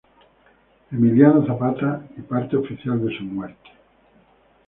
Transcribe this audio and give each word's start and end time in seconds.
Emiliano 0.91 1.43
Zapata 1.45 2.07
y 2.17 2.21
parte 2.23 2.57
oficial 2.57 3.05
de 3.05 3.15
su 3.15 3.23
muerte". 3.23 3.69